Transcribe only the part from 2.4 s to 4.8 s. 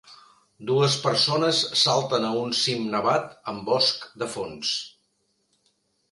un cim nevat amb bosc de fons.